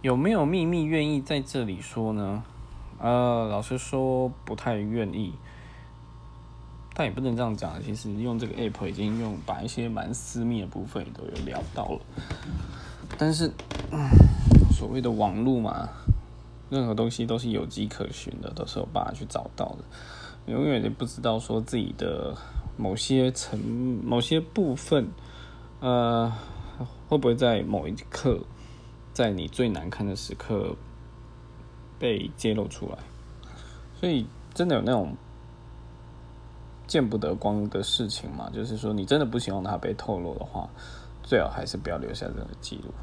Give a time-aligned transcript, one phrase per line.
[0.00, 2.44] 有没有秘密愿意在这里说呢？
[3.00, 5.32] 呃，老实说不太愿意，
[6.94, 7.82] 但也不能这样讲。
[7.82, 12.00] 其实用这个 app 已经用把一些蛮私密的部分都有聊到了。
[13.18, 13.52] 但是，
[14.70, 15.88] 所谓的网络嘛，
[16.70, 19.78] 任何东西都是有迹可循的，都是有办法去找到的。
[20.46, 22.36] 永远也不知道说自己的
[22.76, 23.58] 某些层、
[24.04, 25.08] 某些部分，
[25.80, 26.32] 呃，
[27.08, 28.40] 会不会在某一刻。
[29.18, 30.76] 在你最难看的时刻
[31.98, 32.98] 被揭露出来，
[33.98, 35.16] 所以真的有那种
[36.86, 38.48] 见不得光的事情嘛？
[38.50, 40.70] 就是说，你真的不希望它被透露的话，
[41.24, 42.94] 最好还是不要留下这个记录。